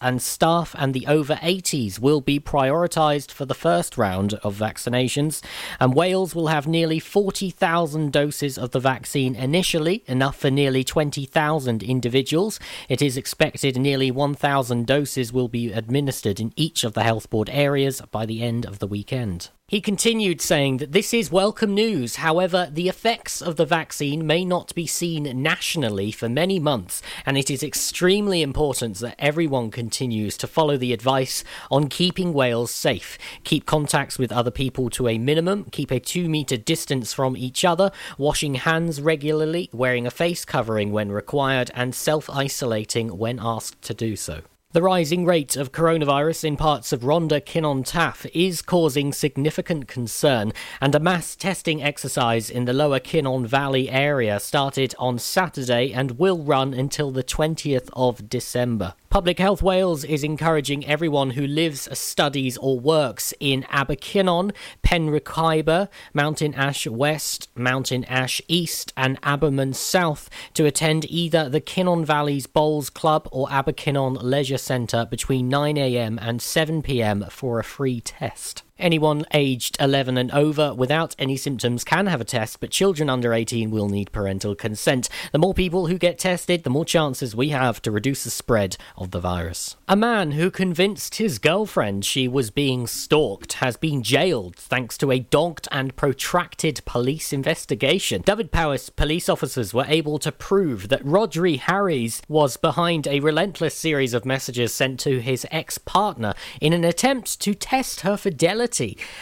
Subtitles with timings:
[0.00, 5.42] and staff and the over 80s will be prioritised for the first round of vaccinations.
[5.78, 11.82] And Wales will have nearly 40,000 doses of the vaccine initially, enough for nearly 20,000
[11.82, 12.58] individuals.
[12.88, 17.50] It is expected nearly 1,000 doses will be administered in each of the health board
[17.50, 19.50] areas by the end of the weekend.
[19.66, 22.16] He continued saying that this is welcome news.
[22.16, 27.38] However, the effects of the vaccine may not be seen nationally for many months, and
[27.38, 33.16] it is extremely important that everyone continues to follow the advice on keeping Wales safe.
[33.44, 37.64] Keep contacts with other people to a minimum, keep a two metre distance from each
[37.64, 43.80] other, washing hands regularly, wearing a face covering when required, and self isolating when asked
[43.80, 44.42] to do so.
[44.74, 50.52] The rising rate of coronavirus in parts of Rhondda Cynon Taf is causing significant concern,
[50.80, 56.18] and a mass testing exercise in the lower Cynon Valley area started on Saturday and
[56.18, 58.94] will run until the 20th of December.
[59.14, 66.52] Public Health Wales is encouraging everyone who lives, studies, or works in Abercynon, Penrhiwceiber, Mountain
[66.54, 72.90] Ash West, Mountain Ash East, and Aberaman South to attend either the Cynon Valleys Bowls
[72.90, 78.63] Club or Abercynon Leisure Centre between 9am and 7pm for a free test.
[78.76, 83.32] Anyone aged 11 and over without any symptoms can have a test, but children under
[83.32, 85.08] 18 will need parental consent.
[85.30, 88.76] The more people who get tested, the more chances we have to reduce the spread
[88.96, 89.76] of the virus.
[89.86, 95.12] A man who convinced his girlfriend she was being stalked has been jailed thanks to
[95.12, 98.22] a dogged and protracted police investigation.
[98.22, 104.14] Dyfed-Powys police officers were able to prove that Rhodri Harries was behind a relentless series
[104.14, 108.63] of messages sent to his ex partner in an attempt to test her fidelity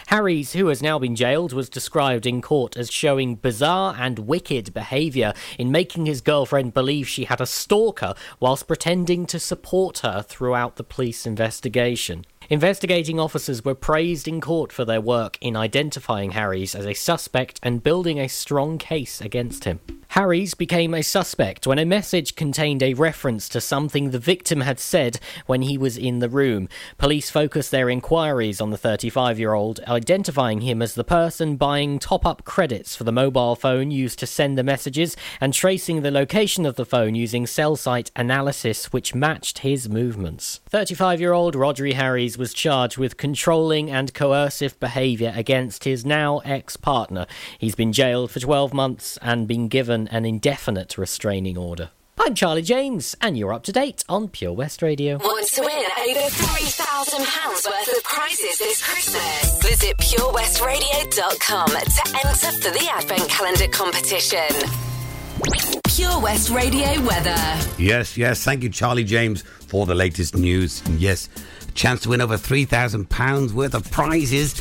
[0.07, 4.73] Harries, who has now been jailed, was described in court as showing bizarre and wicked
[4.73, 10.23] behaviour in making his girlfriend believe she had a stalker whilst pretending to support her
[10.23, 12.25] throughout the police investigation.
[12.53, 17.59] Investigating officers were praised in court for their work in identifying Harries as a suspect
[17.63, 19.81] and building a strong case against him.
[20.13, 24.79] Harries became a suspect when a message contained a reference to something the victim had
[24.79, 26.69] said when he was in the room.
[26.99, 31.99] Police focused their inquiries on the 35 year old, identifying him as the person buying
[31.99, 36.11] top up credits for the mobile phone used to send the messages and tracing the
[36.11, 40.61] location of the phone using cell site analysis, which matched his movements.
[40.69, 46.41] 35 year old Rhodri Harries was charged with controlling and coercive behaviour against his now
[46.41, 47.25] ex partner.
[47.57, 51.91] He's been jailed for 12 months and been given an indefinite restraining order.
[52.19, 55.19] I'm Charlie James, and you're up to date on Pure West Radio.
[55.19, 59.63] Want to win over £3,000 worth of prizes this Christmas?
[59.63, 65.72] Visit purewestradio.com to enter for the Advent Calendar competition.
[65.95, 67.37] Pure West Radio weather.
[67.77, 68.43] Yes, yes.
[68.43, 70.83] Thank you, Charlie James, for the latest news.
[70.97, 71.29] Yes,
[71.75, 74.55] chance to win over £3,000 worth of prizes.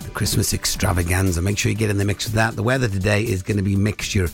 [0.00, 1.40] The Christmas extravaganza.
[1.40, 2.56] Make sure you get in the mix with that.
[2.56, 4.28] The weather today is going to be mixture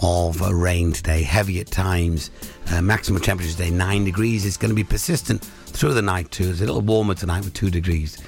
[0.00, 2.30] of uh, rain today, heavy at times.
[2.70, 4.46] Uh, maximum temperature today, 9 degrees.
[4.46, 6.50] It's going to be persistent through the night, too.
[6.50, 8.18] It's a little warmer tonight with 2 degrees.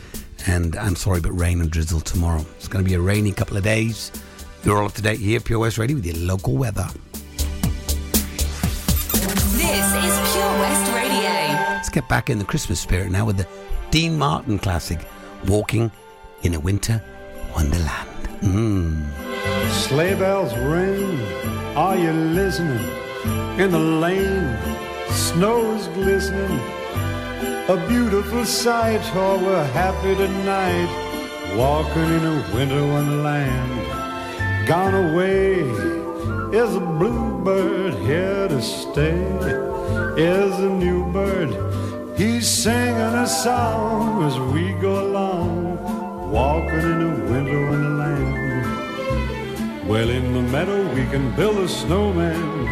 [0.49, 2.45] And I'm sorry, but rain and drizzle tomorrow.
[2.57, 4.11] It's going to be a rainy couple of days.
[4.65, 6.89] You're all up to date here, Pure West Radio, with your local weather.
[9.13, 11.31] This is Pure West Radio.
[11.75, 13.47] Let's get back in the Christmas spirit now with the
[13.91, 15.01] Dean Martin classic,
[15.47, 15.91] Walking
[16.43, 17.03] in a Winter
[17.55, 18.09] Wonderland.
[18.41, 19.07] Mm.
[19.71, 21.21] Sleigh bells ring,
[21.77, 22.85] are you listening?
[23.59, 24.57] In the lane,
[25.11, 26.61] snow's glistening.
[27.69, 31.57] A beautiful sight, oh, we're happy tonight.
[31.57, 34.67] Walking in a winter wonderland.
[34.67, 35.63] Gone away
[36.53, 39.23] is a bluebird here to stay.
[40.17, 41.51] Is a new bird,
[42.19, 45.79] he's singing a song as we go along.
[46.33, 48.37] Walking in a winter wonderland.
[49.89, 52.67] Well, in the meadow we can build a snowman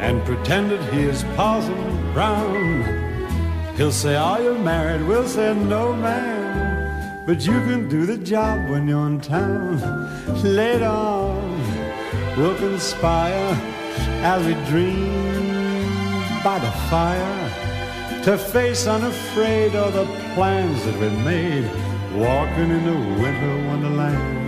[0.00, 2.82] and pretend that he is Parson Brown.
[3.76, 5.06] He'll say, Are you married?
[5.06, 7.22] We'll say, No, man.
[7.26, 9.78] But you can do the job when you're in town.
[10.42, 11.49] Later on,
[12.36, 13.56] we'll conspire
[14.22, 15.82] as we dream
[16.42, 17.50] by the fire
[18.24, 20.04] to face unafraid all the
[20.34, 21.64] plans that we made,
[22.14, 24.40] walking in the winter wonderland.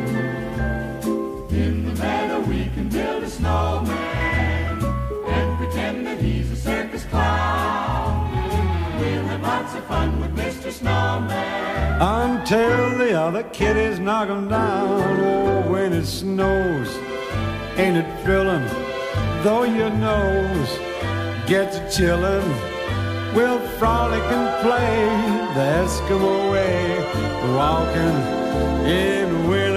[1.50, 4.84] In the meadow we can build a snowman
[5.26, 8.30] and pretend that he's a circus clown.
[9.00, 10.70] We'll have lots of fun with Mr.
[10.70, 12.00] Snowman.
[12.00, 15.20] Until the other kiddies knock 'em down.
[15.24, 16.88] Oh, when it snows,
[17.78, 18.66] ain't it thrilling?
[19.42, 20.78] Though your nose
[21.46, 22.72] gets chillin',
[23.34, 25.06] We'll frolic and play
[25.54, 26.98] the Eskimo way,
[27.56, 28.16] walking
[28.86, 29.71] in winter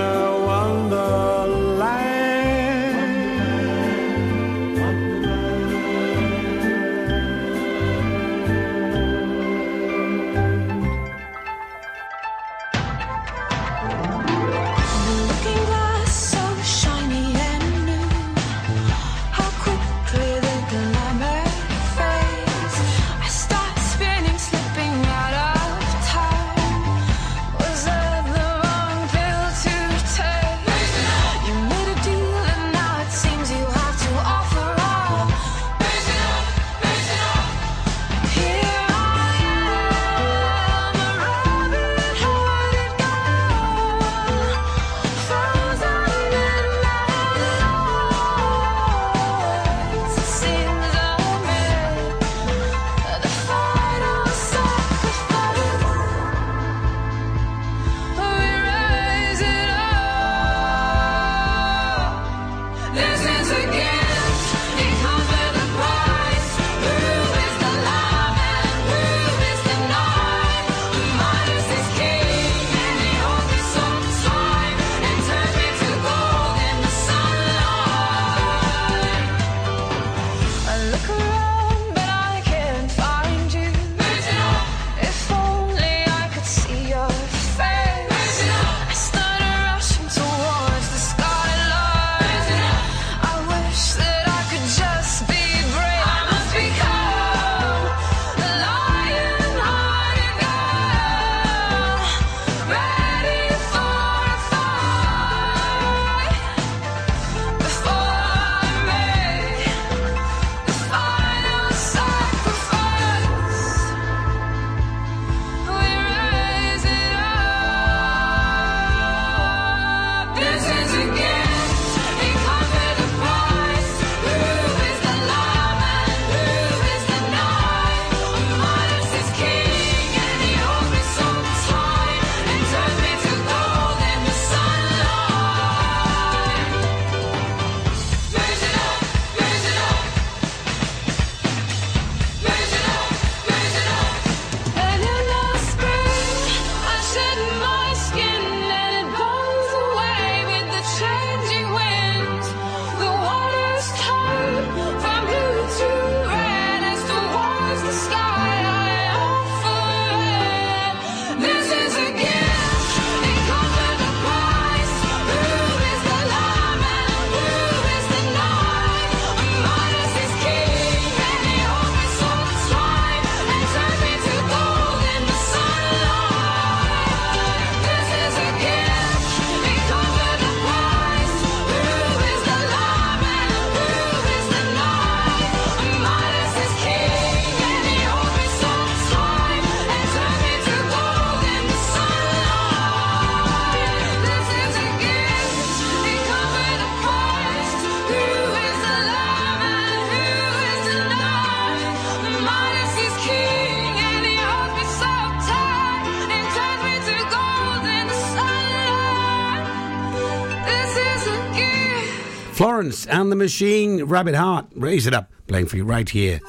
[213.08, 216.40] And the Machine, Rabbit Heart, raise it up, playing for you right here,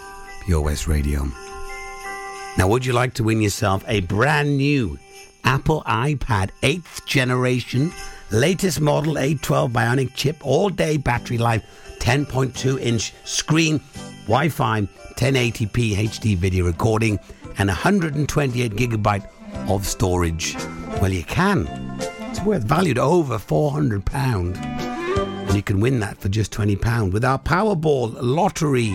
[0.44, 1.26] Pure West Radio.
[2.56, 4.98] Now, would you like to win yourself a brand new
[5.44, 7.92] Apple iPad 8th generation,
[8.30, 11.62] latest model A12 Bionic chip, all day battery life,
[11.98, 13.80] 10.2 inch screen,
[14.24, 14.82] Wi Fi,
[15.16, 17.18] 1080p HD video recording,
[17.58, 19.28] and 128 gigabyte
[19.68, 20.56] of storage?
[21.00, 21.68] Well, you can.
[22.30, 24.85] It's worth valued over £400 and
[25.56, 28.94] you can win that for just £20 with our Powerball lottery.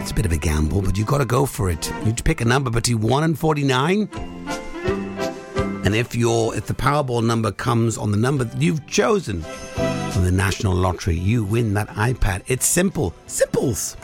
[0.00, 1.88] It's a bit of a gamble, but you've got to go for it.
[2.04, 4.08] You pick a number between 1 and 49.
[5.84, 10.24] And if your if the Powerball number comes on the number that you've chosen from
[10.24, 12.42] the National Lottery, you win that iPad.
[12.48, 13.14] It's simple.
[13.26, 13.96] Simples.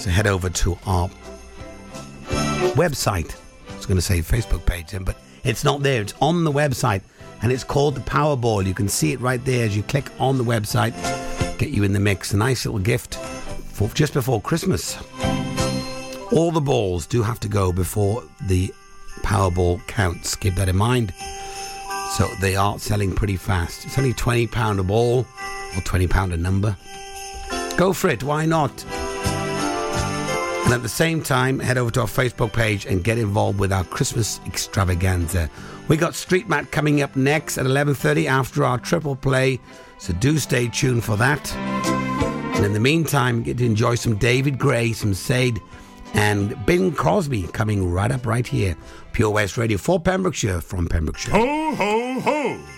[0.00, 1.08] So head over to our
[2.76, 3.34] website.
[3.70, 6.02] I was going to say Facebook page, but it's not there.
[6.02, 7.00] It's on the website
[7.42, 8.64] and it's called the Powerball.
[8.66, 10.94] You can see it right there as you click on the website.
[11.58, 12.32] Get you in the mix.
[12.32, 14.96] A nice little gift for just before Christmas.
[16.32, 18.72] All the balls do have to go before the
[19.22, 20.34] Powerball counts.
[20.36, 21.12] Keep that in mind.
[22.16, 23.84] So they are selling pretty fast.
[23.86, 26.76] It's only £20 a ball or £20 a number.
[27.76, 28.22] Go for it.
[28.22, 28.84] Why not?
[30.68, 33.72] And at the same time, head over to our Facebook page and get involved with
[33.72, 35.48] our Christmas extravaganza.
[35.88, 39.60] We got Street Matt coming up next at 11:30 after our triple play,
[39.96, 41.50] so do stay tuned for that.
[41.56, 45.58] And in the meantime, get to enjoy some David Gray, some Sade,
[46.12, 48.76] and Bing Crosby coming right up right here.
[49.12, 51.32] Pure West Radio for Pembrokeshire from Pembrokeshire.
[51.32, 52.77] Ho, ho, ho!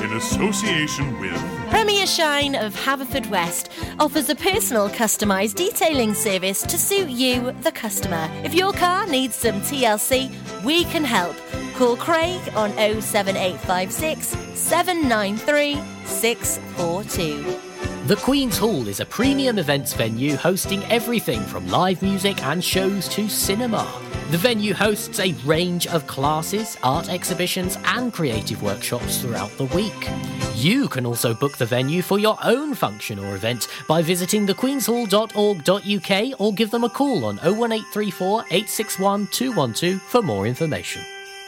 [0.00, 1.36] in association with
[1.70, 8.30] Premier Shine of Haverfordwest offers a personal customised detailing service to suit you, the customer.
[8.44, 10.30] If your car needs some TLC,
[10.64, 11.36] we can help.
[11.74, 17.73] Call Craig on 07856 793 642.
[18.06, 23.08] The Queen's Hall is a premium events venue hosting everything from live music and shows
[23.08, 23.90] to cinema.
[24.30, 30.10] The venue hosts a range of classes, art exhibitions, and creative workshops throughout the week.
[30.54, 36.40] You can also book the venue for your own function or event by visiting thequeenshall.org.uk
[36.40, 41.00] or give them a call on 01834 861 212 for more information.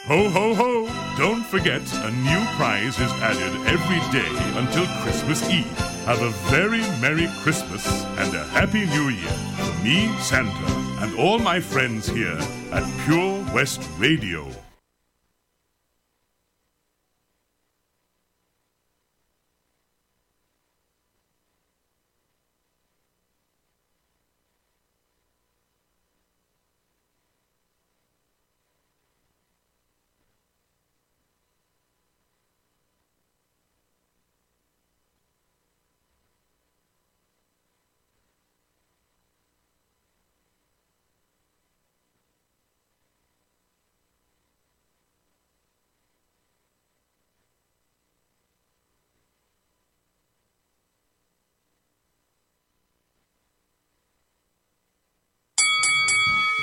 [0.05, 0.87] Ho, ho, ho!
[1.17, 5.86] Don't forget, a new prize is added every day until Christmas Eve.
[6.07, 7.85] Have a very Merry Christmas
[8.17, 12.39] and a Happy New Year from me, Santa, and all my friends here
[12.71, 14.47] at Pure West Radio.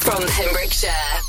[0.00, 1.19] From Pembrokeshire.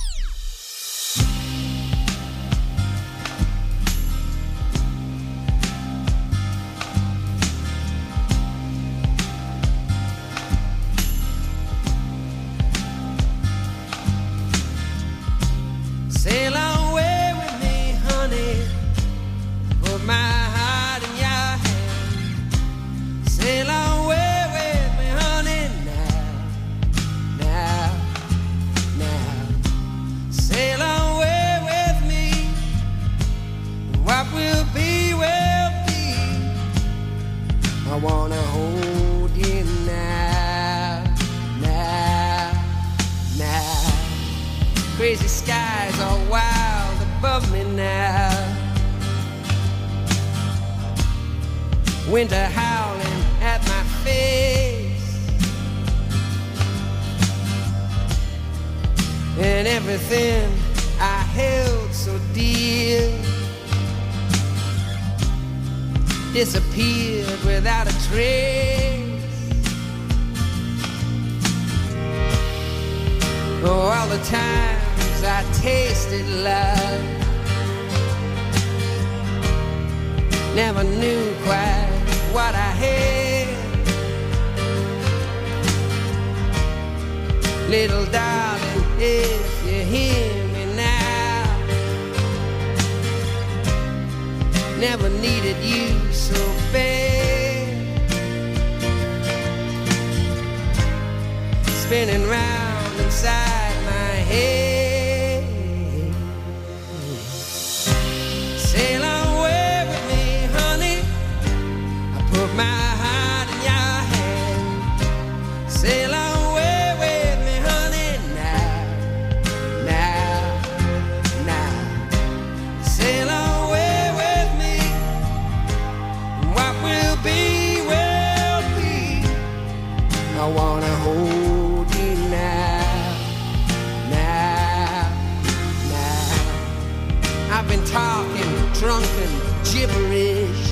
[139.02, 139.32] drunken
[139.64, 140.68] gibberish.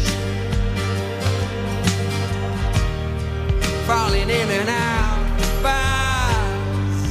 [3.87, 7.01] Falling in and out of bars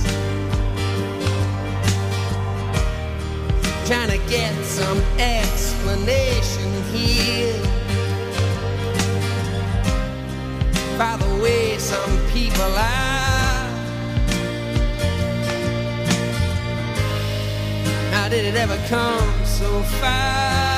[3.87, 7.63] trying to get some explanation here.
[10.99, 13.69] By the way some people are.
[18.13, 20.78] How did it ever come so far?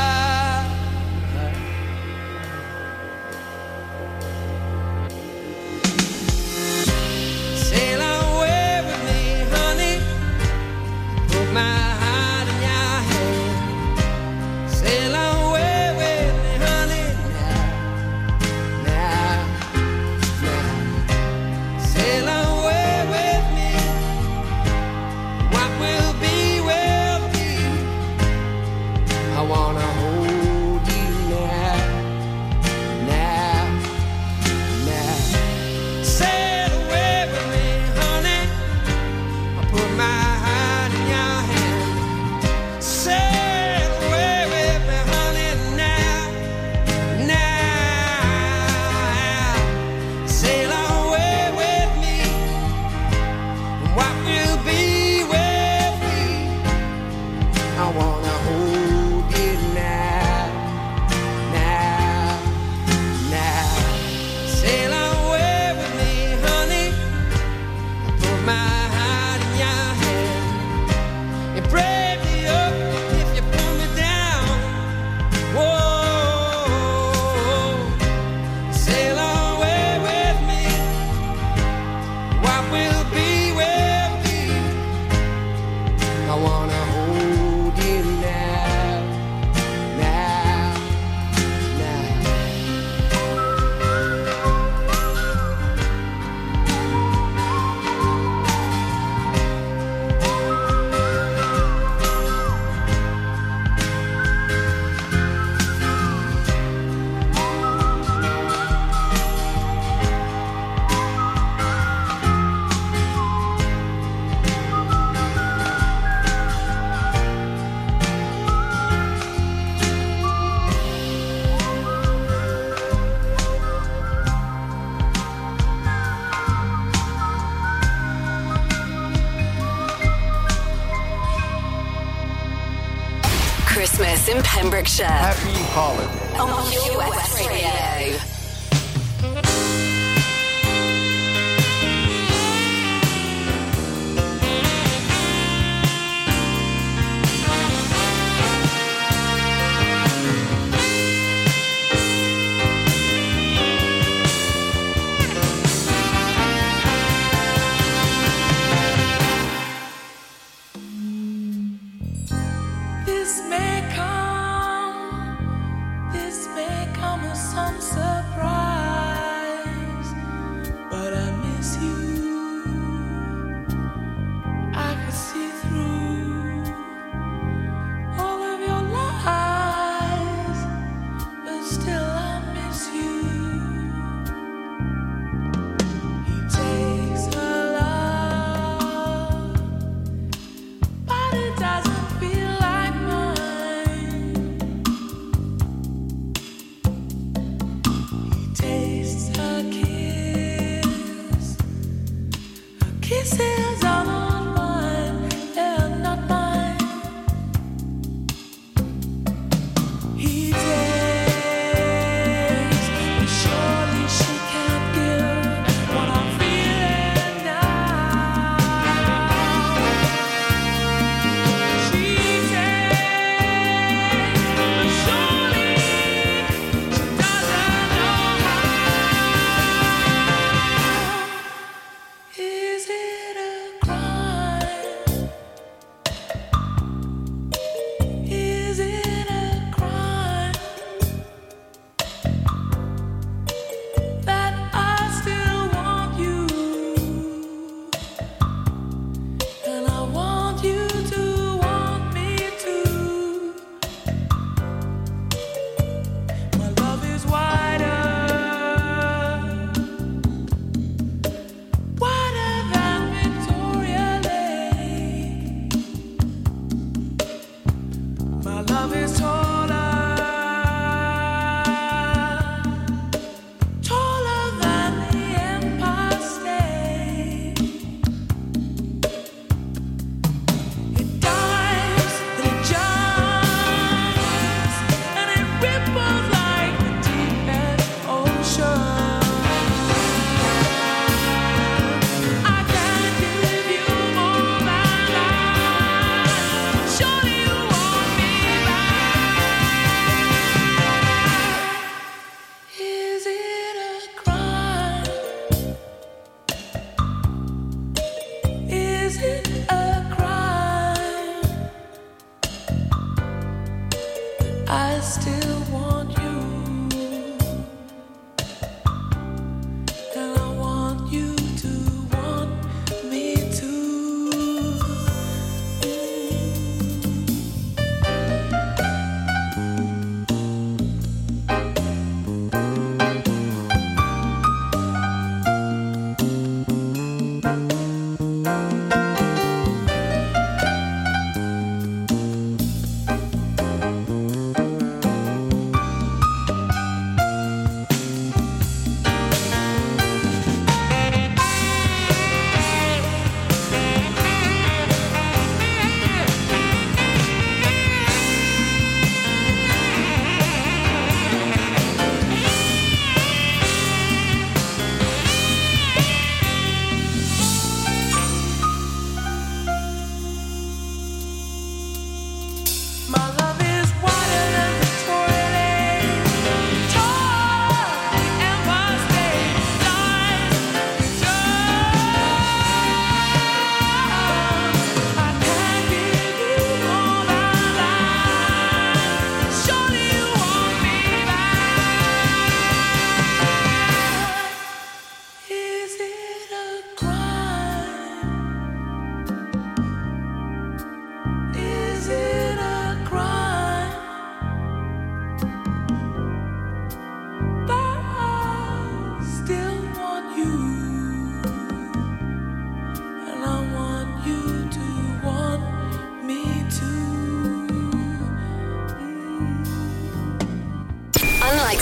[134.88, 136.09] Happy holidays.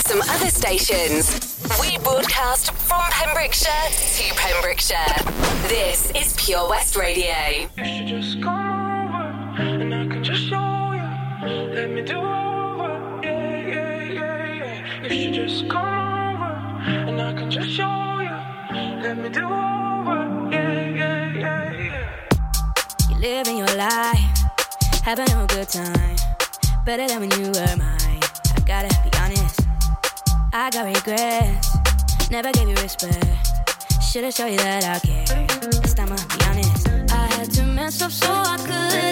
[0.09, 1.61] some other stations.
[1.79, 5.05] We broadcast from Pembrokeshire to Pembrokeshire.
[5.67, 7.69] This is Pure West Radio.
[7.77, 11.75] You should just come over and I can just show you.
[11.75, 13.21] Let me do over.
[13.21, 15.03] Yeah, yeah, yeah, yeah.
[15.03, 16.53] You should just come over
[16.89, 19.03] and I can just show you.
[19.03, 20.49] Let me do over.
[20.51, 23.09] Yeah, yeah, yeah, yeah.
[23.11, 24.41] You're living your life,
[25.03, 26.17] having a good time.
[26.83, 27.98] Better than when you were mine
[30.61, 32.29] I got regrets.
[32.29, 33.25] Never gave you respect.
[34.03, 35.47] Should've showed you that I care.
[35.81, 36.89] This time I'll be honest.
[37.13, 39.08] I had to mess up so I could.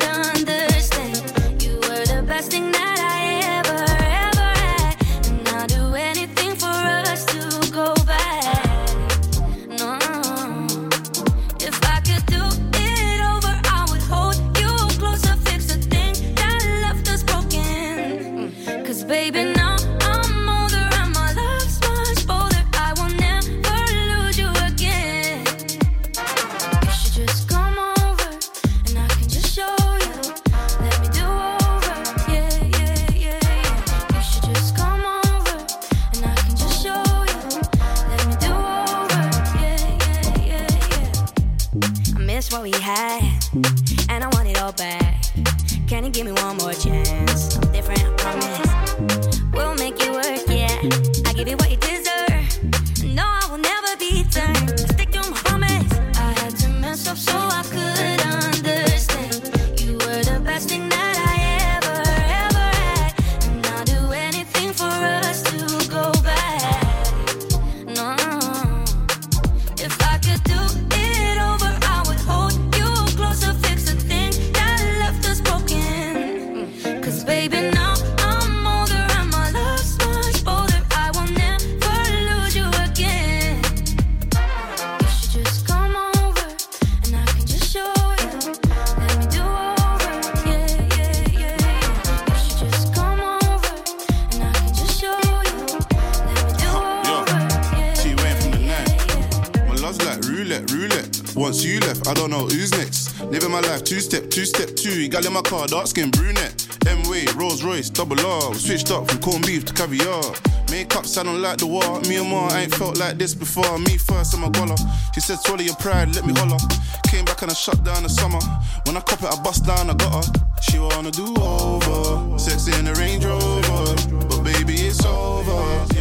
[105.17, 106.67] Gal in my car, dark skin, brunette.
[106.85, 108.53] M way, Rolls Royce, double R.
[108.53, 110.21] Switched up from corned beef to caviar.
[110.69, 111.99] Makeup I don't like the war.
[112.01, 113.79] Me and Ma ain't felt like this before.
[113.79, 114.77] Me first, I'm a.
[115.15, 116.59] She said, swallow your pride, let me holler.
[117.07, 118.39] Came back and I shut down the summer.
[118.85, 120.31] When I cop it, I bust down, I got her.
[120.61, 122.37] She wanna do over.
[122.37, 123.95] Sex in a Range Rover.
[124.29, 125.96] But baby, it's over.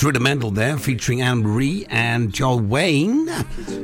[0.00, 0.12] through
[0.50, 3.28] there, featuring Anne Marie and Tion Wayne.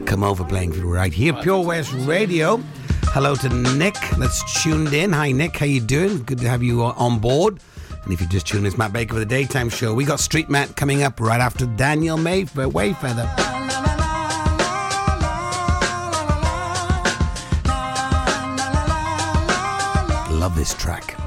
[0.06, 2.56] Come over playing for you right here, Pure West Radio.
[3.08, 3.96] Hello to Nick.
[4.16, 5.12] Let's tuned in.
[5.12, 6.22] Hi Nick, how you doing?
[6.22, 7.60] Good to have you on board.
[8.02, 9.92] And if you just tuned in, it's Matt Baker for the daytime show.
[9.92, 13.56] We got Street Matt coming up right after Daniel Mayf- Wayfeather.
[20.56, 21.25] this track.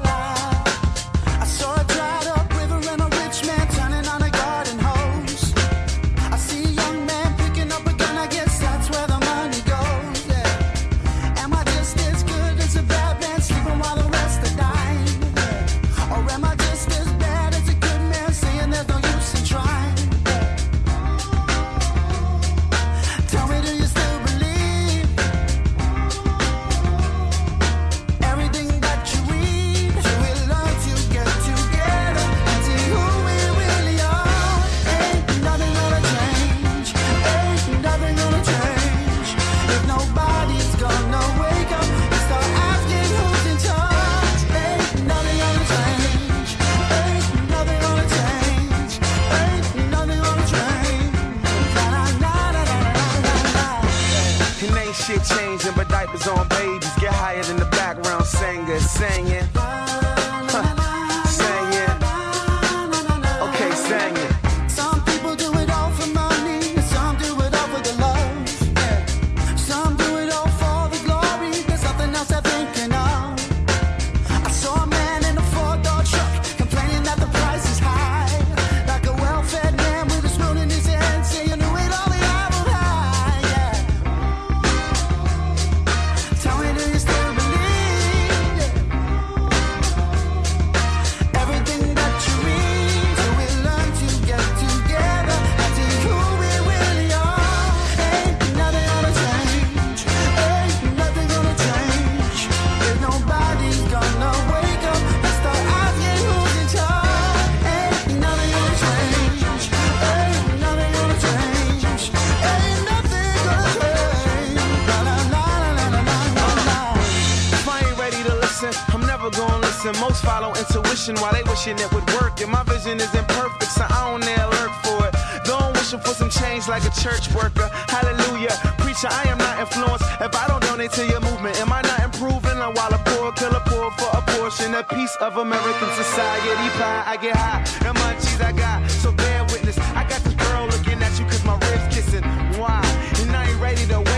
[121.09, 122.41] Intuition while they wishing it would work.
[122.41, 125.15] And my vision is imperfect, so I don't dare lurk for it.
[125.45, 127.69] Don't wishing for some change like a church worker.
[127.87, 128.53] Hallelujah.
[128.77, 131.59] Preacher, I am not influenced if I don't donate to your movement.
[131.59, 132.57] Am I not improving?
[132.59, 137.03] And while a poor killer poor for a portion, a piece of American society pie,
[137.05, 137.59] I get high.
[137.87, 139.77] And munchies I got, so bear witness.
[139.95, 142.23] I got this girl looking at you cause my ribs kissing.
[142.59, 142.81] Why?
[143.21, 144.08] And I ain't ready to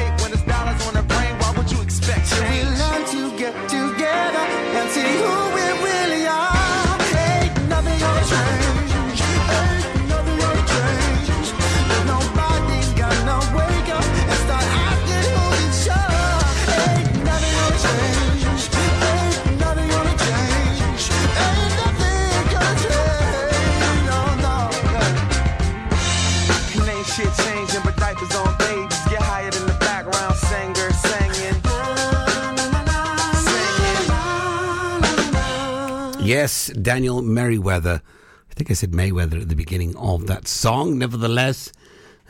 [36.41, 38.01] Yes, Daniel Merriweather.
[38.49, 40.97] I think I said Mayweather at the beginning of that song.
[40.97, 41.71] Nevertheless,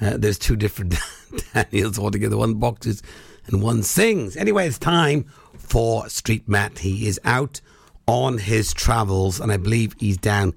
[0.02, 0.96] uh, there's two different
[1.54, 2.36] Daniels altogether.
[2.36, 3.02] One boxes
[3.48, 4.36] and one sings.
[4.36, 5.24] Anyway, it's time
[5.58, 6.80] for Street Matt.
[6.80, 7.62] He is out
[8.06, 10.56] on his travels, and I believe he's down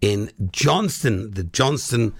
[0.00, 2.12] in Johnston, the Johnston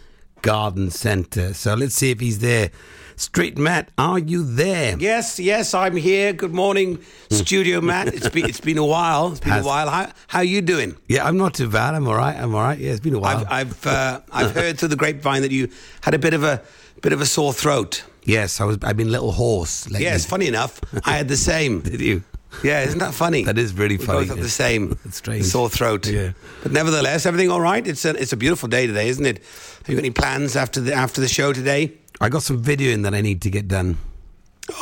[0.42, 1.52] Garden Centre.
[1.52, 2.70] So let's see if he's there.
[3.18, 4.94] Street Matt, are you there?
[4.98, 6.34] Yes, yes, I'm here.
[6.34, 6.98] Good morning,
[7.30, 8.08] Studio Matt.
[8.08, 9.30] It's been it's been a while.
[9.32, 9.88] It's been Has- a while.
[9.88, 10.96] How how you doing?
[11.08, 11.94] Yeah, I'm not too bad.
[11.94, 12.36] I'm all right.
[12.36, 12.78] I'm all right.
[12.78, 13.38] Yeah, it's been a while.
[13.48, 15.70] I've I've uh, I've heard through the grapevine that you
[16.02, 16.62] had a bit of a
[17.00, 18.04] bit of a sore throat.
[18.24, 18.76] Yes, I was.
[18.82, 19.86] I've been a little hoarse.
[19.88, 20.04] lately.
[20.04, 21.80] Yes, funny enough, I had the same.
[21.90, 22.22] Did you?
[22.62, 23.44] Yeah, isn't that funny?
[23.44, 24.20] That is really We funny.
[24.20, 25.44] both have the same It's strange.
[25.44, 26.06] sore throat.
[26.06, 26.32] Yeah.
[26.62, 27.86] But nevertheless, everything all right.
[27.86, 29.38] It's a it's a beautiful day today, isn't it?
[29.38, 31.92] Have you got any plans after the after the show today?
[32.20, 33.98] I got some videoing that I need to get done.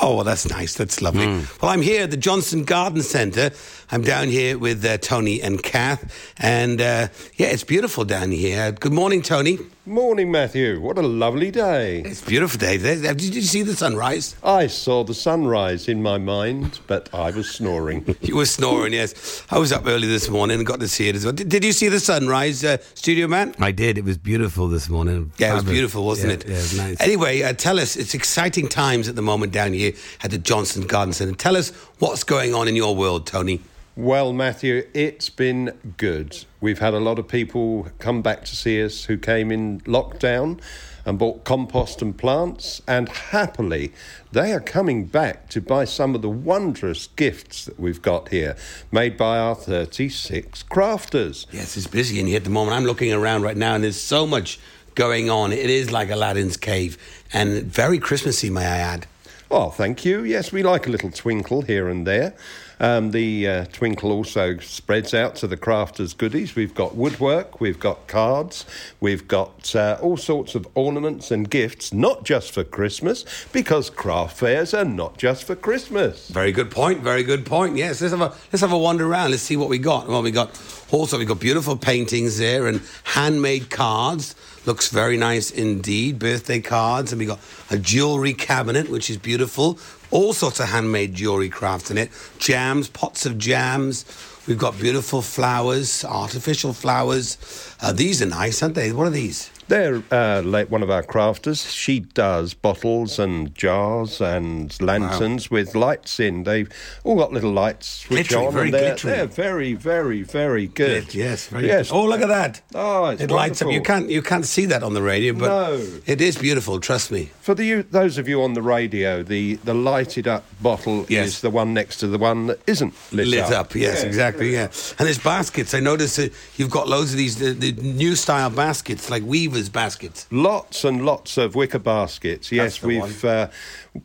[0.02, 0.74] Oh, well, that's nice.
[0.74, 1.26] That's lovely.
[1.60, 3.50] Well, I'm here at the Johnston Garden Centre.
[3.90, 6.32] I'm down here with uh, Tony and Kath.
[6.38, 8.72] And uh, yeah, it's beautiful down here.
[8.72, 9.58] Good morning, Tony.
[9.86, 10.80] Morning, Matthew.
[10.80, 12.00] What a lovely day.
[12.00, 12.78] It's a beautiful day.
[12.78, 14.34] Did you see the sunrise?
[14.42, 18.16] I saw the sunrise in my mind, but I was snoring.
[18.24, 19.44] You were snoring, yes.
[19.50, 21.34] I was up early this morning and got to see it as well.
[21.34, 23.54] Did, did you see the sunrise, uh, Studio Man?
[23.58, 23.98] I did.
[23.98, 25.30] It was beautiful this morning.
[25.36, 26.44] Yeah, it was beautiful, wasn't Yeah, it?
[26.48, 27.00] Yeah, it was nice.
[27.02, 29.92] Anyway, uh, tell us, it's exciting times at the moment down here
[30.22, 31.34] at the Johnston Garden Centre.
[31.34, 33.60] Tell us what's going on in your world, Tony.
[33.96, 36.44] Well, Matthew, it's been good.
[36.60, 40.60] We've had a lot of people come back to see us who came in lockdown
[41.06, 43.92] and bought compost and plants, and happily,
[44.32, 48.56] they are coming back to buy some of the wondrous gifts that we've got here,
[48.90, 51.46] made by our 36 crafters.
[51.52, 52.76] Yes, it's busy in here at the moment.
[52.76, 54.58] I'm looking around right now, and there's so much
[54.96, 55.52] going on.
[55.52, 56.98] It is like Aladdin's cave,
[57.32, 59.06] and very Christmassy, may I add.
[59.52, 60.24] Oh, thank you.
[60.24, 62.34] Yes, we like a little twinkle here and there.
[62.80, 66.54] Um, the uh, twinkle also spreads out to the crafters' goodies.
[66.54, 68.64] We've got woodwork, we've got cards,
[69.00, 74.36] we've got uh, all sorts of ornaments and gifts, not just for Christmas, because craft
[74.36, 76.28] fairs are not just for Christmas.
[76.28, 77.00] Very good point.
[77.00, 77.76] Very good point.
[77.76, 79.30] Yes, let's have a let's have a wander around.
[79.30, 80.08] Let's see what we got.
[80.08, 80.60] Well, we got
[80.90, 84.34] also we've got beautiful paintings there and handmade cards.
[84.66, 86.18] Looks very nice indeed.
[86.18, 89.78] Birthday cards, and we got a jewelry cabinet, which is beautiful.
[90.10, 92.10] All sorts of handmade jewelry crafts in it.
[92.38, 94.06] Jams, pots of jams.
[94.46, 97.36] We've got beautiful flowers, artificial flowers.
[97.80, 98.92] Uh, these are nice, aren't they?
[98.92, 99.50] What are these?
[99.68, 101.70] They're uh, like one of our crafters.
[101.70, 106.44] She does bottles and jars and lanterns with lights in.
[106.44, 106.68] They've
[107.02, 108.52] all got little lights switch Glittery, on.
[108.52, 109.10] very and they're, glittery.
[109.12, 111.14] they're very, very, very good.
[111.14, 111.90] Yes, very yes.
[111.90, 111.96] good.
[111.96, 112.60] Oh, look at that.
[112.74, 113.70] Oh, it's it lights up.
[113.72, 115.86] You can't you can't see that on the radio, but No.
[116.06, 116.78] it is beautiful.
[116.80, 117.30] Trust me.
[117.40, 121.26] For the those of you on the radio, the, the lighted up bottle Yes.
[121.28, 123.74] is the one next to the one that isn't lit, lit up.
[123.74, 124.06] yes, Yeah.
[124.08, 124.52] exactly.
[124.52, 124.64] Yeah,
[124.98, 125.72] and there's baskets.
[125.74, 129.22] I noticed that you've got loads of these the, the new style baskets, like
[129.54, 130.26] weavers baskets.
[130.30, 132.50] Lots and lots of wicker baskets.
[132.50, 133.48] Yes, we've uh,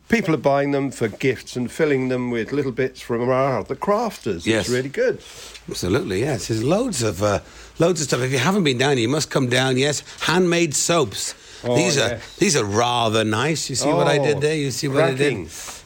[0.08, 3.76] people are buying them for gifts and filling them with little bits from our the
[3.76, 4.46] crafters.
[4.46, 4.66] Yes.
[4.66, 5.20] It's really good.
[5.68, 6.48] Absolutely, yes.
[6.48, 7.40] There's loads of uh,
[7.78, 8.20] loads of stuff.
[8.20, 9.76] If you haven't been down, you must come down.
[9.76, 11.34] Yes, handmade soaps.
[11.64, 13.68] Oh, these are these are rather nice.
[13.68, 14.54] You see what I did Oh, there?
[14.56, 15.36] You see what I did?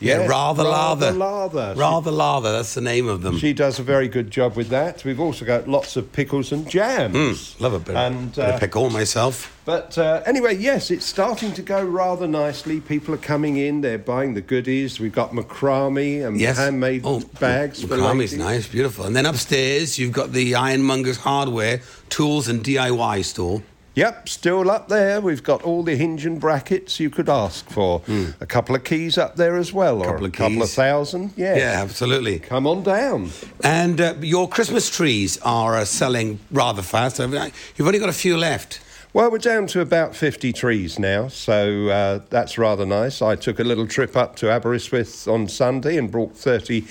[0.00, 1.18] Yeah, Yes, rather rather lather.
[1.18, 1.74] lather.
[1.76, 2.52] Rather lather.
[2.52, 3.38] That's the name of them.
[3.38, 5.04] She does a very good job with that.
[5.04, 7.14] We've also got lots of pickles and jams.
[7.16, 9.50] Mm, love a bit, And, bit of uh, pickle myself.
[9.64, 12.80] But uh, anyway, yes, it's starting to go rather nicely.
[12.82, 15.00] People are coming in, they're buying the goodies.
[15.00, 16.58] We've got macrame and Yes.
[16.58, 19.06] handmade Oh, bags Macrame's nice, beautiful.
[19.06, 23.62] And then upstairs, you've got the Ironmonger's Hardware, Tools and DIY store.
[23.94, 25.20] Yep, still up there.
[25.20, 28.02] We've got all the hinge and brackets you could ask for.
[28.40, 30.06] A couple of keys up there as well, or.
[30.06, 31.32] Couple a couple of thousand.
[31.36, 32.40] Yeah, Yeah, absolutely.
[32.40, 33.30] Come on down.
[33.62, 37.20] And uh, your Christmas trees are uh, selling rather fast.
[37.20, 38.80] You've only got a few left.
[39.12, 43.22] Well, we're down to about 50 trees now, so uh, that's rather nice.
[43.22, 46.84] I took a little trip up to Aberystwyth on Sunday and brought 30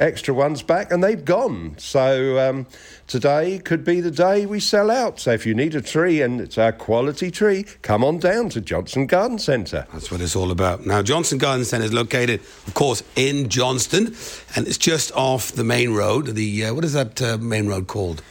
[0.00, 1.76] extra ones back, and they've gone.
[1.78, 2.66] So um,
[3.06, 5.20] today could be the day we sell out.
[5.20, 8.60] So if you need a tree and it's a quality tree, come on down to
[8.60, 9.86] Johnston Garden Centre.
[9.92, 10.86] That's what it's all about.
[10.86, 14.16] Now, Johnston Garden Centre is located, of course, in Johnston,
[14.56, 16.26] and it's just off the main road.
[16.26, 18.22] The uh, what is that uh, main road called?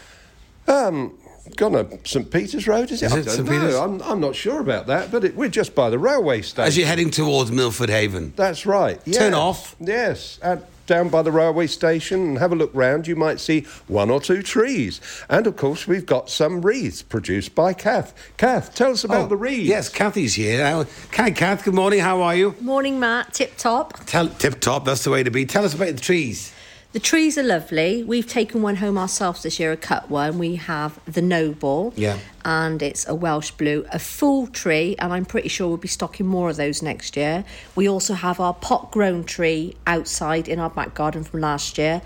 [0.68, 1.18] Um,
[1.56, 3.08] gone up St Peter's Road, is it?
[3.08, 3.48] Is I it don't St.
[3.48, 3.52] know.
[3.52, 3.76] Peter's?
[3.76, 6.68] I'm, I'm not sure about that, but it, we're just by the railway station.
[6.68, 8.34] As you're heading towards Milford Haven.
[8.36, 9.04] That's right.
[9.12, 9.76] Turn off.
[9.80, 13.08] Yes, at, down by the railway station and have a look round.
[13.08, 17.54] You might see one or two trees, and of course we've got some wreaths produced
[17.54, 18.14] by Kath.
[18.38, 19.68] Kath, tell us about Oh, the wreaths.
[19.68, 20.66] Yes, Kathy's here.
[20.66, 21.64] Uh, Hi, Kath.
[21.64, 22.00] Good morning.
[22.00, 22.56] How are you?
[22.60, 23.34] Morning, Matt.
[23.36, 24.04] Tip top.
[24.08, 24.84] Tell, tip top.
[24.86, 25.46] That's the way to be.
[25.46, 26.52] Tell us about the trees.
[26.92, 28.04] The trees are lovely.
[28.04, 30.40] We've taken one home ourselves this year, a cut one.
[30.40, 31.94] We have the Noble.
[31.96, 32.18] Yeah.
[32.44, 36.26] And it's a Welsh blue, a full tree, and I'm pretty sure we'll be stocking
[36.26, 37.46] more of those next year.
[37.76, 42.02] We also have our pot grown tree outside in our back garden from last year.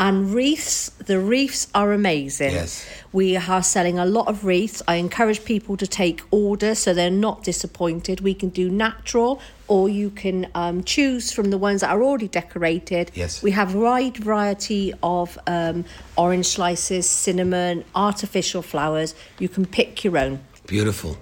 [0.00, 2.52] And wreaths, the wreaths are amazing.
[2.52, 2.88] Yes.
[3.12, 4.80] We are selling a lot of wreaths.
[4.86, 8.20] I encourage people to take order so they're not disappointed.
[8.20, 12.28] We can do natural or you can um, choose from the ones that are already
[12.28, 13.10] decorated.
[13.14, 13.42] Yes.
[13.42, 15.84] We have a wide variety of um,
[16.16, 19.14] orange slices, cinnamon, artificial flowers.
[19.38, 20.40] You can pick your own.
[20.66, 21.18] Beautiful.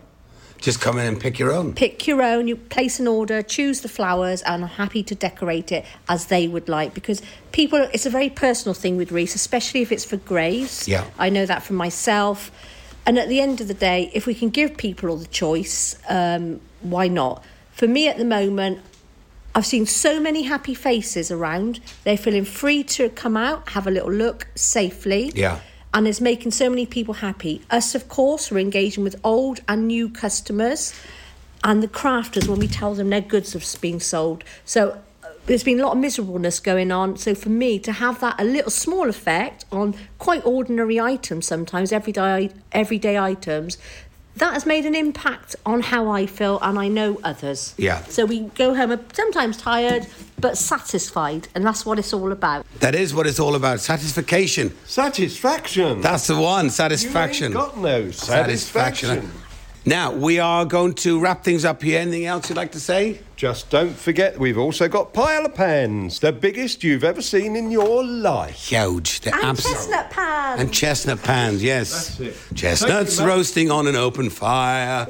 [0.59, 1.75] Just come in and pick your own.
[1.75, 5.71] Pick your own, you place an order, choose the flowers, and I'm happy to decorate
[5.71, 7.21] it as they would like because
[7.53, 10.89] people, it's a very personal thing with wreaths, especially if it's for graves.
[10.89, 11.05] Yeah.
[11.19, 12.51] I know that from myself.
[13.05, 15.97] And at the end of the day, if we can give people all the choice,
[16.09, 17.45] um, why not?
[17.77, 18.81] For me at the moment,
[19.55, 21.81] I've seen so many happy faces around.
[22.05, 25.31] They're feeling free to come out, have a little look safely.
[25.35, 25.61] Yeah.
[25.93, 27.61] And it's making so many people happy.
[27.71, 30.95] Us, of course, we're engaging with old and new customers
[31.63, 34.43] and the crafters when we tell them their goods have been sold.
[34.65, 37.19] So uh, there's been a lot of miserableness going on.
[37.19, 41.93] So for me to have that a little small effect on quite ordinary items sometimes,
[41.93, 43.77] everyday everyday items,
[44.37, 47.75] that has made an impact on how I feel and I know others.
[47.79, 48.03] Yeah.
[48.05, 50.07] So we go home sometimes tired
[50.39, 52.67] but satisfied and that's what it's all about.
[52.81, 53.81] That is what it's all about.
[53.81, 54.77] Satisfaction.
[54.85, 56.01] Satisfaction.
[56.03, 56.71] That's the one.
[56.71, 57.53] Satisfaction.
[57.53, 59.31] You ain't got no satisfaction.
[59.89, 62.01] Now, we are going to wrap things up here.
[62.01, 63.21] Anything else you'd like to say?
[63.37, 67.71] Just don't forget, we've also got pile of pans, the biggest you've ever seen in
[67.71, 68.57] your life.
[68.69, 69.21] Huge.
[69.21, 70.61] They're And absolute- chestnut pans.
[70.61, 72.17] And chestnut pans, yes.
[72.19, 72.37] That's it.
[72.57, 75.07] Chestnuts you, roasting on an open fire.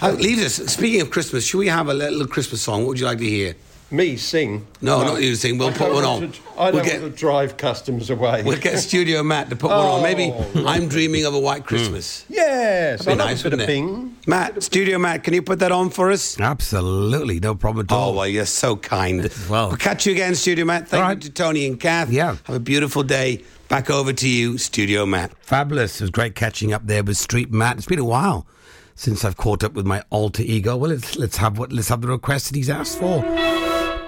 [0.00, 0.54] Uh, leave us.
[0.54, 2.80] Speaking of Christmas, should we have a little Christmas song?
[2.80, 3.54] What would you like to hear?
[3.90, 4.66] Me sing?
[4.80, 5.58] No, not you sing.
[5.58, 6.20] We'll I put one on.
[6.32, 8.42] to- I don't We'll get- want to drive customers away.
[8.42, 10.02] We'll get Studio Matt to put one on.
[10.02, 11.68] Maybe Oh, I'm dreaming of a white hmm.
[11.68, 12.24] Christmas.
[12.28, 13.72] Yes, That'd be I love nice, a bit of wouldn't it?
[13.72, 14.16] bing.
[14.26, 16.40] Matt, Studio Matt, can you put that on for us?
[16.40, 18.10] Absolutely, no problem at oh, all.
[18.10, 19.30] Oh, well, you're so kind.
[19.48, 19.68] Well.
[19.68, 20.88] We'll catch you again, Studio Matt.
[20.88, 22.10] Thank All you to Tony and Kath.
[22.10, 22.36] Yeah.
[22.44, 23.44] Have a beautiful day.
[23.68, 25.32] Back over to you, Studio Matt.
[25.40, 26.00] Fabulous.
[26.00, 27.76] It was great catching up there with Street Matt.
[27.78, 28.46] It's been a while
[28.94, 30.76] since I've caught up with my alter ego.
[30.76, 33.22] Well, let's, let's have what let's have the request that he's asked for.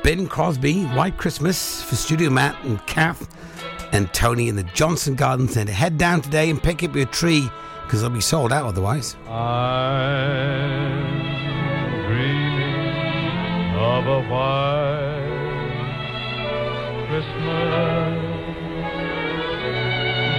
[0.03, 3.29] Bing Crosby, White Christmas for Studio Matt and Kath
[3.93, 5.73] and Tony in the Johnston Garden Centre.
[5.73, 7.51] Head down today and pick up your tree
[7.85, 9.17] because they'll be sold out otherwise.
[9.29, 10.93] I'm
[12.07, 15.23] dreaming of a white
[17.09, 18.19] Christmas,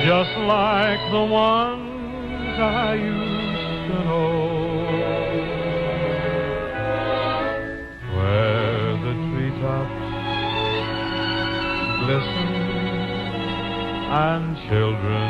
[0.05, 3.46] just like the ones I used
[3.87, 4.27] to know,
[8.15, 10.07] where the treetops
[12.03, 12.51] glisten
[14.09, 15.29] and children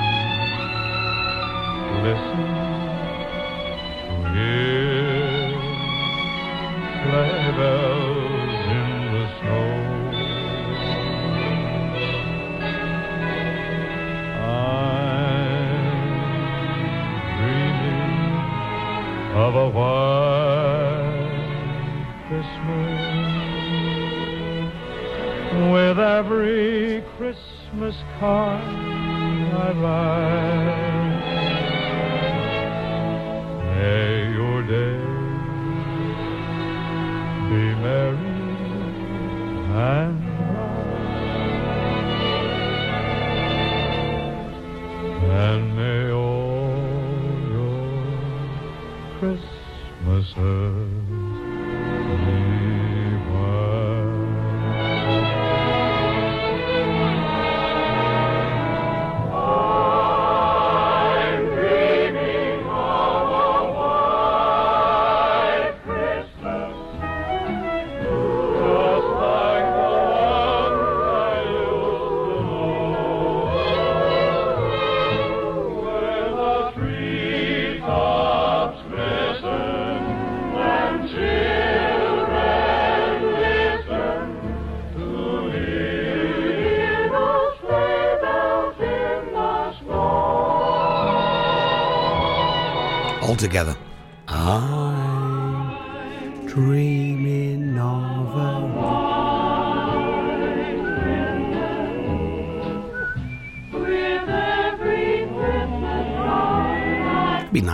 [2.03, 2.47] listen
[4.03, 5.49] to hear
[7.03, 7.96] sleigh bells
[19.47, 21.37] of a white
[22.27, 22.99] Christmas
[25.71, 28.61] with every Christmas card
[29.55, 30.86] I write.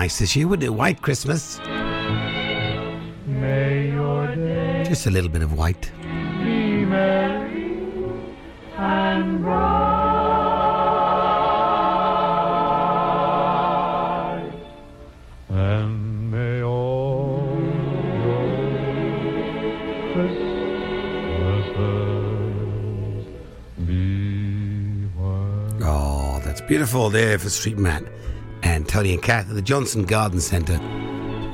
[0.04, 0.74] Nice this year, wouldn't it?
[0.74, 1.60] White Christmas.
[3.26, 5.90] May your day Just a little bit of white.
[6.44, 7.80] be merry
[8.76, 9.64] and bright.
[15.48, 17.62] And may all
[18.26, 18.44] your
[23.88, 25.82] be white.
[25.82, 28.10] Oh, that's beautiful there for Street and
[28.94, 30.80] Tony and Kath at the Johnston Garden Centre.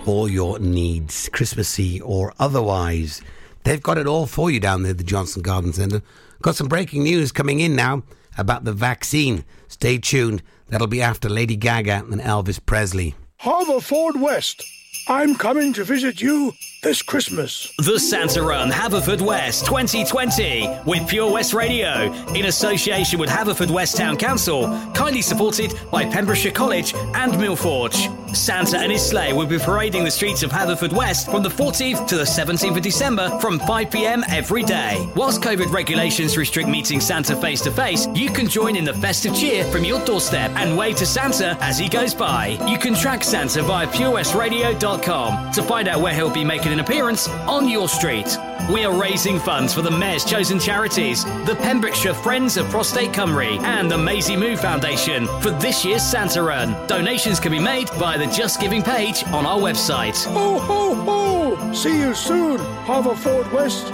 [0.05, 3.21] All your needs, Christmassy or otherwise.
[3.63, 6.01] They've got it all for you down there at the Johnston Garden Centre.
[6.41, 8.03] Got some breaking news coming in now
[8.37, 9.45] about the vaccine.
[9.69, 10.43] Stay tuned.
[10.67, 13.15] That'll be after Lady Gaga and Elvis Presley.
[13.41, 14.61] Haverfordwest.
[15.07, 17.73] I'm coming to visit you this Christmas.
[17.77, 23.97] The Santa Run Haverford West 2020 with Pure West Radio in association with Haverford West
[23.97, 28.18] Town Council, kindly supported by Pembrokeshire College and Millforge.
[28.35, 32.07] Santa and his sleigh will be parading the streets of Haverford West from the 14th
[32.07, 35.07] to the 17th of December from 5 pm every day.
[35.15, 39.35] Whilst COVID regulations restrict meeting Santa face to face, you can join in the festive
[39.35, 42.59] cheer from your doorstep and wave to Santa as he goes by.
[42.67, 47.27] You can track Santa via purewestradio.com to find out where he'll be making an appearance
[47.27, 48.37] on your street.
[48.67, 53.59] We are raising funds for the Mayor's chosen charities, the Pembrokeshire Friends of Prostate Cymru,
[53.63, 56.75] and the Maisie Moo Foundation for this year's Santa Run.
[56.87, 60.23] Donations can be made via the Just Giving page on our website.
[60.25, 61.73] Ho, ho, ho!
[61.73, 63.91] See you soon, Haverford West.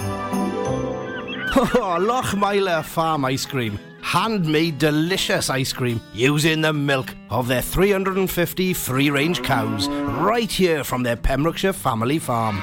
[1.58, 3.78] Oh, Lochmeyler Farm Ice Cream.
[4.02, 10.84] Handmade delicious ice cream using the milk of their 350 free range cows right here
[10.84, 12.62] from their Pembrokeshire family farm.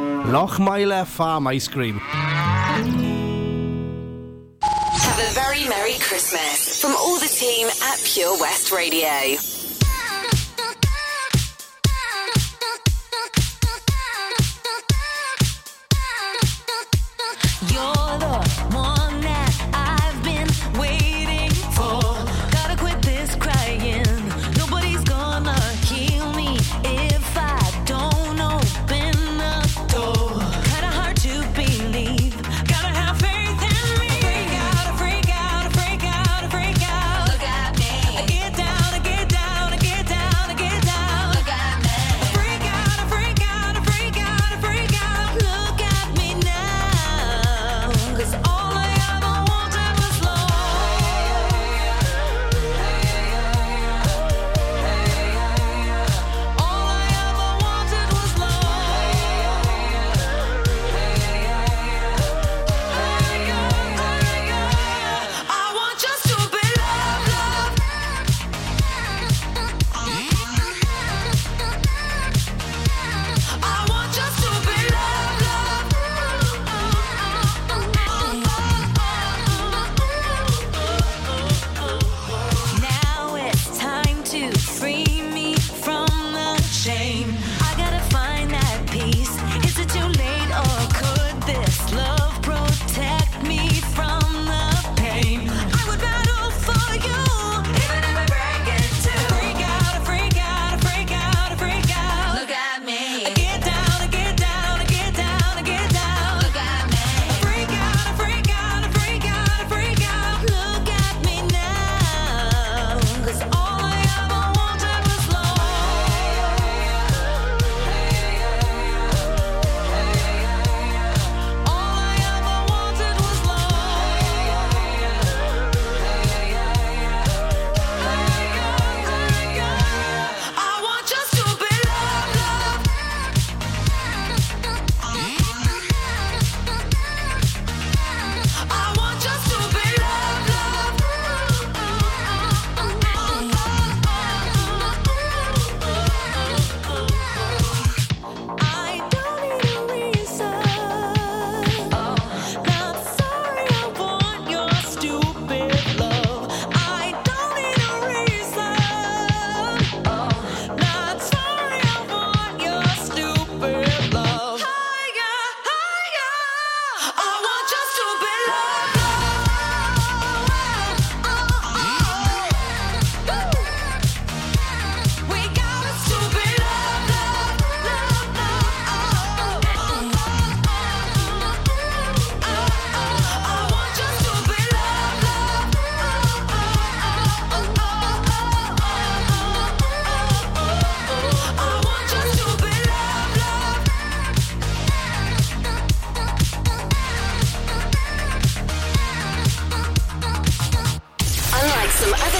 [0.25, 1.99] Lochmeyler Farm Ice Cream.
[4.61, 9.37] Have a very Merry Christmas from all the team at Pure West Radio.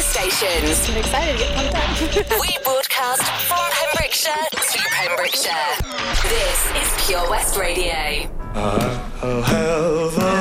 [0.02, 0.90] Stations.
[0.90, 2.42] I'm excited to get pumped up.
[2.42, 5.76] we broadcast from Pembrokeshire to Pembrokeshire.
[6.24, 8.30] This is Pure West Radio.
[8.54, 10.41] I'll have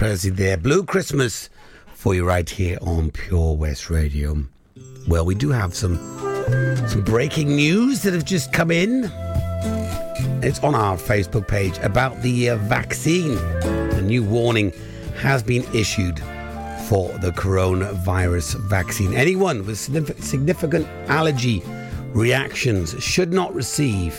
[0.00, 0.56] There.
[0.56, 1.50] Blue Christmas
[1.92, 4.46] for you right here on Pure West Radio.
[5.06, 5.98] Well, we do have some
[6.88, 9.10] some breaking news that have just come in.
[10.42, 13.36] It's on our Facebook page about the uh, vaccine.
[13.36, 14.72] A new warning
[15.18, 16.18] has been issued
[16.88, 19.12] for the coronavirus vaccine.
[19.12, 21.62] Anyone with signif- significant allergy
[22.14, 24.18] reactions should not receive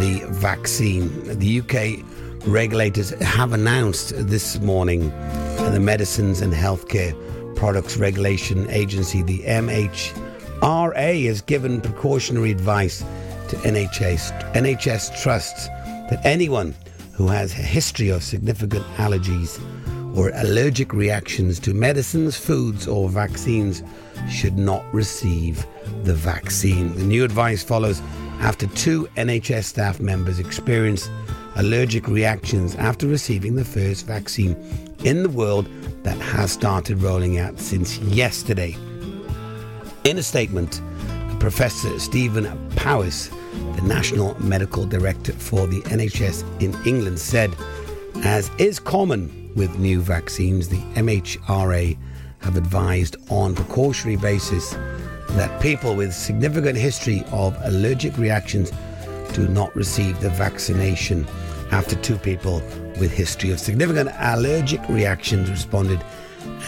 [0.00, 1.38] the vaccine.
[1.38, 2.04] The UK
[2.46, 5.10] regulators have announced this morning
[5.56, 7.14] that the Medicines and Healthcare
[7.56, 13.00] Products Regulation Agency, the MHRA, has given precautionary advice
[13.48, 15.66] to NHS, NHS trusts
[16.10, 16.74] that anyone
[17.12, 19.60] who has a history of significant allergies
[20.16, 23.82] or allergic reactions to medicines, foods, or vaccines
[24.30, 25.66] should not receive
[26.04, 26.94] the vaccine.
[26.94, 28.00] The new advice follows
[28.40, 31.10] after two NHS staff members experienced
[31.58, 34.56] allergic reactions after receiving the first vaccine
[35.04, 35.68] in the world
[36.04, 38.76] that has started rolling out since yesterday.
[40.04, 40.80] In a statement,
[41.40, 42.46] Professor Stephen
[42.76, 43.28] Powis,
[43.74, 47.54] the National Medical Director for the NHS in England, said,
[48.22, 51.96] as is common with new vaccines, the MHRA
[52.40, 54.76] have advised on precautionary basis
[55.30, 58.72] that people with significant history of allergic reactions
[59.32, 61.26] do not receive the vaccination
[61.70, 62.62] after two people
[62.98, 66.02] with history of significant allergic reactions responded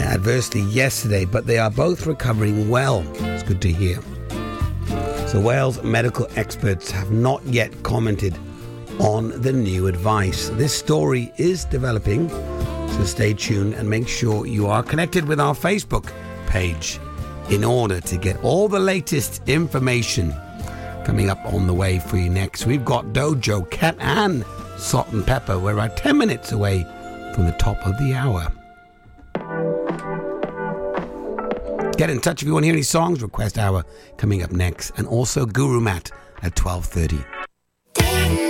[0.00, 3.04] adversely yesterday but they are both recovering well.
[3.16, 4.00] It's good to hear.
[5.28, 8.36] So Wales medical experts have not yet commented
[8.98, 10.48] on the new advice.
[10.50, 12.28] This story is developing
[13.00, 16.12] so stay tuned and make sure you are connected with our Facebook
[16.46, 16.98] page
[17.48, 20.34] in order to get all the latest information
[21.04, 22.66] coming up on the way for you next.
[22.66, 24.44] We've got Doja, Cat, and
[24.80, 25.60] Salt-N-Pepa.
[25.60, 26.84] We're about 10 minutes away
[27.34, 28.52] from the top of the hour.
[31.96, 33.22] Get in touch if you want to hear any songs.
[33.22, 33.84] Request hour
[34.16, 36.10] coming up next, and also Guru Matt
[36.42, 38.49] at 12:30.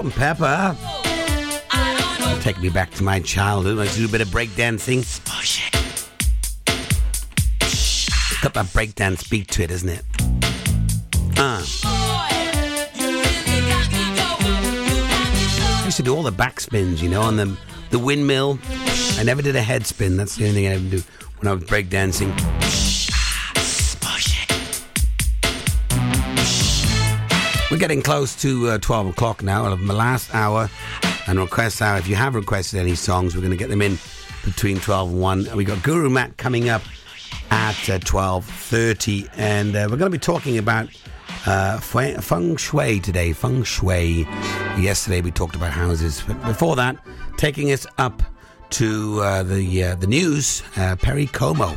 [0.00, 0.76] Salt-N-Pepa.
[2.40, 3.78] Take me back to my childhood.
[3.78, 5.04] I used do a bit of breakdancing.
[5.28, 5.42] Oh,
[8.42, 10.02] got my breakdance beat to it, isn't it?
[11.36, 11.62] Uh.
[15.76, 17.54] I used to do all the backspins, you know, on the,
[17.90, 18.58] the windmill.
[19.18, 20.16] I never did a headspin.
[20.16, 21.02] That's the only thing I ever do
[21.40, 22.49] when I was breakdancing.
[27.70, 29.62] We're getting close to uh, 12 o'clock now.
[29.64, 30.68] Have my last hour
[31.28, 31.98] and request hour.
[31.98, 33.96] If you have requested any songs, we're going to get them in
[34.44, 35.48] between 12 and 1.
[35.56, 36.82] We've got Guru Matt coming up
[37.52, 40.88] at uh, 12.30 and uh, we're going to be talking about
[41.46, 43.32] uh, feng feng shui today.
[43.32, 44.26] Feng shui.
[44.76, 46.24] Yesterday we talked about houses.
[46.26, 46.96] But before that,
[47.36, 48.20] taking us up
[48.70, 51.76] to uh, the, uh, the news, uh, Perry Como.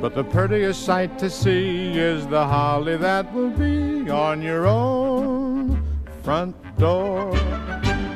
[0.00, 5.82] But the prettiest sight to see is the holly that will be on your own
[6.22, 7.36] front door.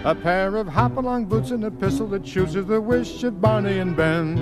[0.05, 3.81] A pair of hop-along boots and a pistol that shoots is the wish of Barney
[3.81, 4.37] and Ben.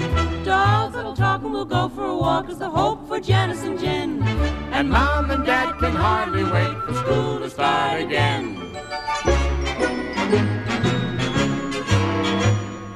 [0.45, 3.76] Dolls that'll talk and we'll go for a walk is the hope for Janice and
[3.76, 4.22] Jen.
[4.72, 8.57] And Mom and Dad can hardly wait for school to start again.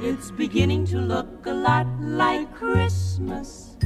[0.00, 3.76] It's beginning to look a lot like Christmas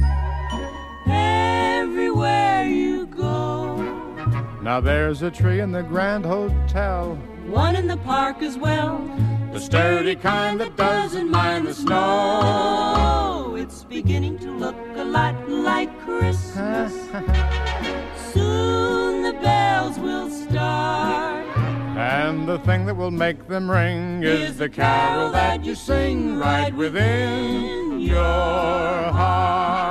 [1.61, 3.77] everywhere you go.
[4.61, 7.15] Now there's a tree in the Grand Hotel,
[7.47, 8.97] One in the park as well.
[9.53, 13.55] the sturdy kind that doesn't mind the snow.
[13.57, 16.93] It's beginning to look a lot like Christmas.
[18.33, 21.45] Soon the bells will start.
[21.97, 26.73] And the thing that will make them ring is the carol that you sing right
[26.73, 28.23] within your
[29.19, 29.90] heart.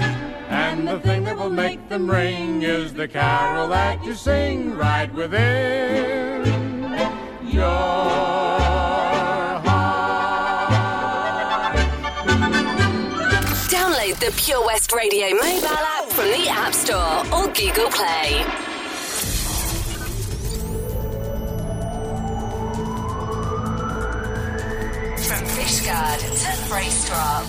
[0.81, 5.13] And the thing that will make them ring is the carol that you sing right
[5.13, 6.43] within
[7.43, 7.67] your
[13.69, 18.70] Download the Pure West Radio mobile app from the App Store or Google Play.
[25.91, 25.97] To
[26.69, 27.43] Freystrop.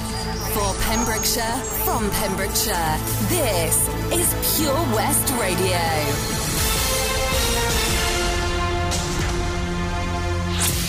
[0.53, 5.79] For Pembrokeshire, from Pembrokeshire, this is Pure West Radio.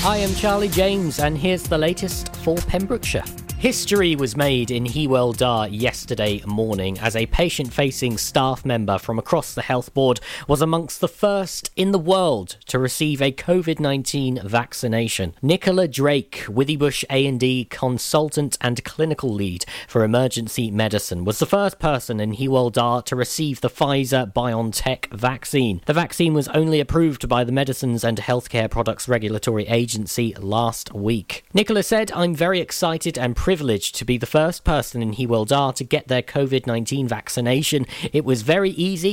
[0.03, 3.42] I am Charlie James, and here's the latest for Pembrokeshire.
[3.63, 9.17] History was made in Hywel Dda yesterday morning as a patient facing staff member from
[9.17, 13.79] across the health board was amongst the first in the world to receive a COVID
[13.79, 15.33] 19 vaccination.
[15.41, 22.19] Nicola Drake, Withybush A&E consultant and clinical lead for emergency medicine, was the first person
[22.19, 25.79] in Hywel Dda to receive the Pfizer BioNTech vaccine.
[25.85, 31.45] The vaccine was only approved by the Medicines and Healthcare Products Regulatory Agency last week.
[31.53, 33.52] Nicola said, I'm very excited and privileged
[33.93, 37.85] to be the first person in Hywel Dda to get their COVID 19 vaccination.
[38.11, 39.11] It was very easy